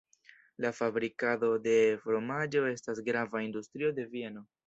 [0.63, 1.75] La fabrikado de
[2.07, 4.45] fromaĝo estas grava industrio de Vieno.